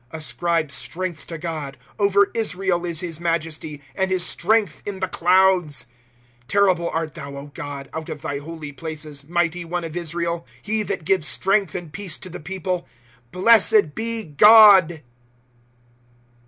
^* 0.01 0.03
Ascribe 0.09 0.71
strength 0.71 1.27
to 1.27 1.37
God. 1.37 1.77
Over 1.99 2.31
Israel 2.33 2.87
is 2.87 3.01
his 3.01 3.19
majesty, 3.19 3.83
And 3.93 4.09
his 4.09 4.25
strength 4.25 4.81
in 4.83 4.99
the 4.99 5.07
clouds. 5.07 5.83
35 6.47 6.47
Terrible 6.47 6.89
art 6.89 7.13
thou, 7.13 7.51
God, 7.53 7.87
out 7.93 8.09
of 8.09 8.23
thy 8.23 8.39
holy 8.39 8.71
places, 8.71 9.29
Mighty 9.29 9.63
One 9.63 9.83
of 9.83 9.95
Israel; 9.95 10.47
He 10.59 10.81
that 10.81 11.05
gives 11.05 11.27
strength 11.27 11.75
and 11.75 11.93
peace 11.93 12.17
to 12.17 12.31
the 12.31 12.39
people. 12.39 12.87
Blessed 13.31 13.93
be 13.93 14.23
God 14.23 15.03